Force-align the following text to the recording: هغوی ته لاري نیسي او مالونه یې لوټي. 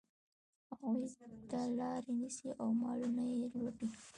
هغوی 0.69 1.05
ته 1.49 1.59
لاري 1.77 2.13
نیسي 2.21 2.49
او 2.61 2.67
مالونه 2.81 3.21
یې 3.29 3.35
لوټي. 3.65 3.87